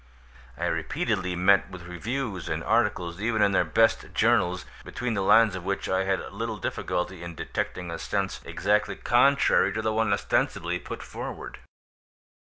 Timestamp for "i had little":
5.87-6.57